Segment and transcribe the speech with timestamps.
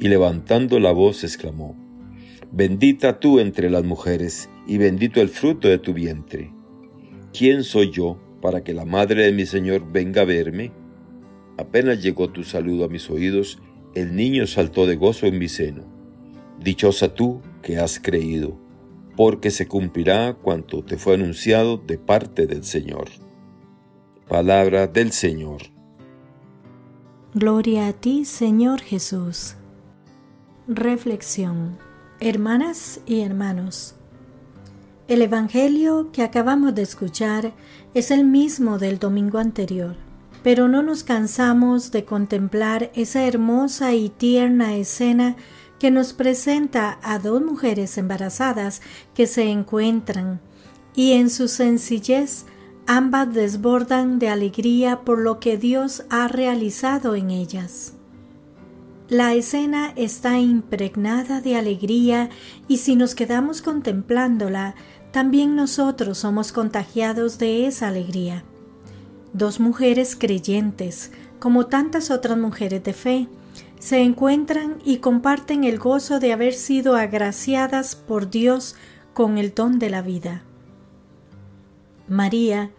[0.00, 1.76] y levantando la voz exclamó,
[2.50, 6.52] Bendita tú entre las mujeres, y bendito el fruto de tu vientre.
[7.32, 10.72] ¿Quién soy yo para que la madre de mi Señor venga a verme?
[11.58, 13.60] Apenas llegó tu saludo a mis oídos,
[13.94, 15.84] el niño saltó de gozo en mi seno.
[16.58, 18.58] Dichosa tú que has creído,
[19.16, 23.10] porque se cumplirá cuanto te fue anunciado de parte del Señor.
[24.28, 25.62] Palabra del Señor.
[27.34, 29.56] Gloria a ti, Señor Jesús.
[30.72, 31.78] Reflexión.
[32.20, 33.96] Hermanas y hermanos,
[35.08, 37.52] el Evangelio que acabamos de escuchar
[37.92, 39.96] es el mismo del domingo anterior,
[40.44, 45.34] pero no nos cansamos de contemplar esa hermosa y tierna escena
[45.80, 48.80] que nos presenta a dos mujeres embarazadas
[49.12, 50.40] que se encuentran
[50.94, 52.46] y en su sencillez
[52.86, 57.94] ambas desbordan de alegría por lo que Dios ha realizado en ellas.
[59.10, 62.30] La escena está impregnada de alegría
[62.68, 64.76] y si nos quedamos contemplándola,
[65.10, 68.44] también nosotros somos contagiados de esa alegría.
[69.32, 73.28] Dos mujeres creyentes, como tantas otras mujeres de fe,
[73.80, 78.76] se encuentran y comparten el gozo de haber sido agraciadas por Dios
[79.12, 80.44] con el don de la vida.
[82.06, 82.70] María,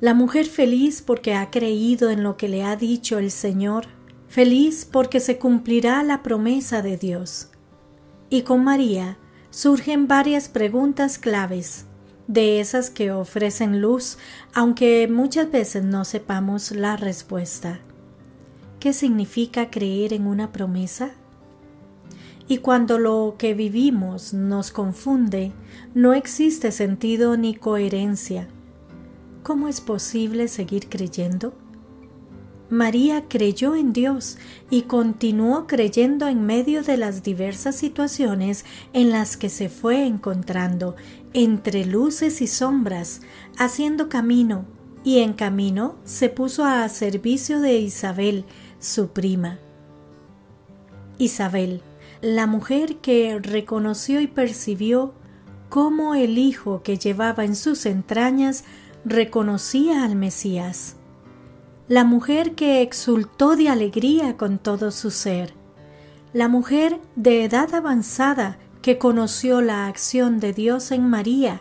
[0.00, 3.88] la mujer feliz porque ha creído en lo que le ha dicho el Señor,
[4.32, 7.50] feliz porque se cumplirá la promesa de Dios.
[8.30, 9.18] Y con María
[9.50, 11.84] surgen varias preguntas claves,
[12.28, 14.16] de esas que ofrecen luz,
[14.54, 17.80] aunque muchas veces no sepamos la respuesta.
[18.80, 21.10] ¿Qué significa creer en una promesa?
[22.48, 25.52] Y cuando lo que vivimos nos confunde,
[25.92, 28.48] no existe sentido ni coherencia.
[29.42, 31.52] ¿Cómo es posible seguir creyendo?
[32.72, 34.38] María creyó en Dios
[34.70, 40.96] y continuó creyendo en medio de las diversas situaciones en las que se fue encontrando,
[41.34, 43.20] entre luces y sombras,
[43.58, 44.64] haciendo camino,
[45.04, 48.46] y en camino se puso a servicio de Isabel,
[48.78, 49.58] su prima.
[51.18, 51.82] Isabel,
[52.22, 55.12] la mujer que reconoció y percibió
[55.68, 58.64] cómo el hijo que llevaba en sus entrañas
[59.04, 60.96] reconocía al Mesías
[61.92, 65.52] la mujer que exultó de alegría con todo su ser,
[66.32, 71.60] la mujer de edad avanzada que conoció la acción de Dios en María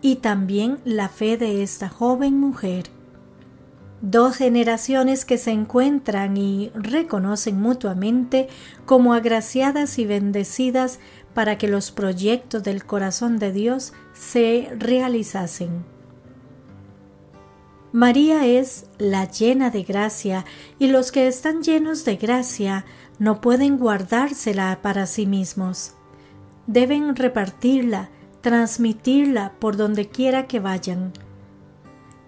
[0.00, 2.84] y también la fe de esta joven mujer.
[4.00, 8.48] Dos generaciones que se encuentran y reconocen mutuamente
[8.86, 10.98] como agraciadas y bendecidas
[11.34, 15.97] para que los proyectos del corazón de Dios se realizasen.
[17.92, 20.44] María es la llena de gracia
[20.78, 22.84] y los que están llenos de gracia
[23.18, 25.94] no pueden guardársela para sí mismos.
[26.66, 28.10] Deben repartirla,
[28.42, 31.14] transmitirla por donde quiera que vayan.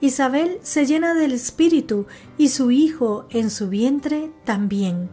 [0.00, 2.06] Isabel se llena del Espíritu
[2.38, 5.10] y su hijo en su vientre también.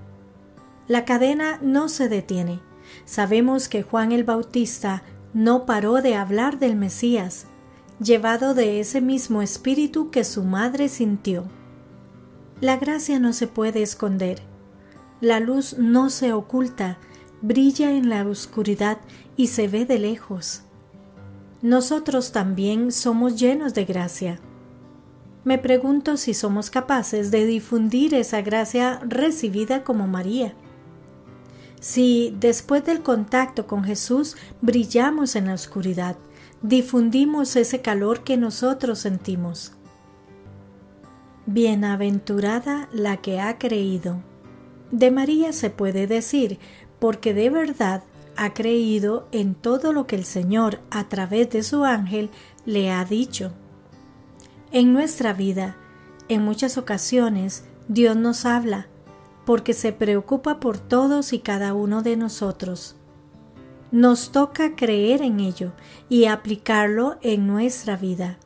[0.87, 2.61] La cadena no se detiene.
[3.03, 5.03] Sabemos que Juan el Bautista
[5.33, 7.47] no paró de hablar del Mesías,
[7.99, 11.45] llevado de ese mismo espíritu que su madre sintió.
[12.61, 14.41] La gracia no se puede esconder.
[15.21, 16.97] La luz no se oculta,
[17.41, 18.97] brilla en la oscuridad
[19.35, 20.61] y se ve de lejos.
[21.61, 24.39] Nosotros también somos llenos de gracia.
[25.43, 30.53] Me pregunto si somos capaces de difundir esa gracia recibida como María.
[31.79, 36.17] Si después del contacto con Jesús brillamos en la oscuridad,
[36.61, 39.73] difundimos ese calor que nosotros sentimos.
[41.45, 44.21] Bienaventurada la que ha creído.
[44.91, 46.59] De María se puede decir,
[46.99, 48.03] porque de verdad
[48.35, 52.29] ha creído en todo lo que el Señor a través de su ángel
[52.65, 53.51] le ha dicho.
[54.71, 55.75] En nuestra vida,
[56.29, 58.87] en muchas ocasiones, Dios nos habla,
[59.45, 62.97] porque se preocupa por todos y cada uno de nosotros.
[63.91, 65.71] Nos toca creer en ello
[66.09, 68.37] y aplicarlo en nuestra vida.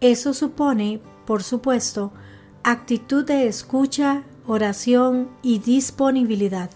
[0.00, 2.12] Eso supone, por supuesto,
[2.62, 6.70] actitud de escucha, oración y disponibilidad.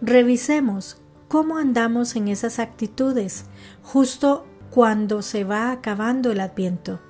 [0.00, 0.98] Revisemos
[1.28, 3.46] cómo andamos en esas actitudes,
[3.82, 7.00] justo cuando se va acabando el adviento.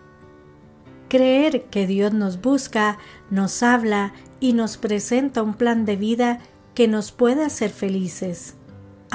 [1.09, 2.99] Creer que Dios nos busca,
[3.31, 6.41] nos habla y nos presenta un plan de vida
[6.75, 8.55] que nos puede hacer felices,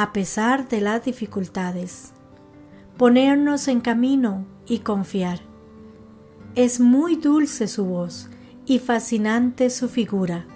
[0.01, 2.13] a pesar de las dificultades.
[2.98, 5.42] Ponernos en camino y confiar.
[6.56, 8.27] Es muy dulce su voz
[8.65, 10.48] y fascinante su figura.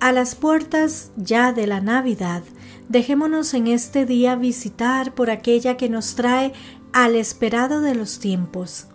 [0.00, 2.42] A las puertas ya de la Navidad,
[2.88, 6.54] dejémonos en este día visitar por aquella que nos trae
[6.94, 8.86] al esperado de los tiempos.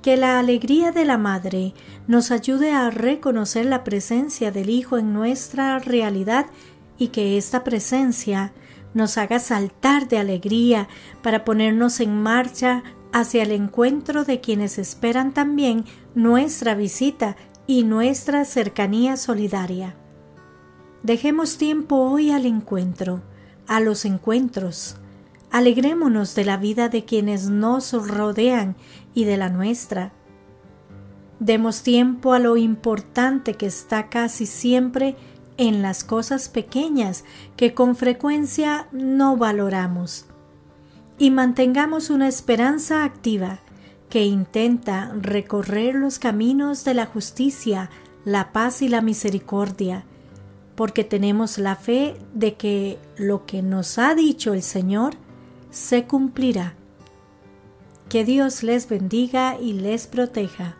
[0.00, 1.74] Que la alegría de la Madre
[2.06, 6.46] nos ayude a reconocer la presencia del Hijo en nuestra realidad
[6.98, 8.52] y que esta presencia
[8.94, 10.88] nos haga saltar de alegría
[11.22, 12.82] para ponernos en marcha
[13.12, 15.84] hacia el encuentro de quienes esperan también
[16.14, 19.96] nuestra visita y nuestra cercanía solidaria.
[21.02, 23.22] Dejemos tiempo hoy al encuentro,
[23.66, 24.96] a los encuentros.
[25.50, 28.76] Alegrémonos de la vida de quienes nos rodean
[29.14, 30.12] y de la nuestra.
[31.38, 35.16] Demos tiempo a lo importante que está casi siempre
[35.58, 37.24] en las cosas pequeñas
[37.56, 40.26] que con frecuencia no valoramos.
[41.18, 43.60] Y mantengamos una esperanza activa
[44.10, 47.90] que intenta recorrer los caminos de la justicia,
[48.24, 50.04] la paz y la misericordia,
[50.74, 55.14] porque tenemos la fe de que lo que nos ha dicho el Señor
[55.70, 56.74] se cumplirá.
[58.08, 60.76] Que Dios les bendiga y les proteja.